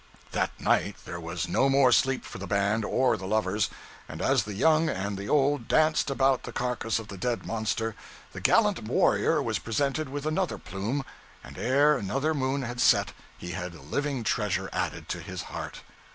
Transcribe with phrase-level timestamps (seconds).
[0.31, 3.69] That night there was no more sleep for the band or the lovers,
[4.09, 7.95] and as the young and the old danced about the carcass of the dead monster,
[8.31, 11.05] the gallant warrior was presented with another plume,
[11.43, 15.83] and ere another moon had set he had a living treasure added to his heart.